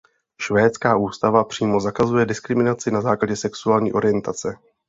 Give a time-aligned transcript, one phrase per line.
[0.41, 4.57] Švédská ústava přímo zakazuje diskriminaci na základě sexuální orientace.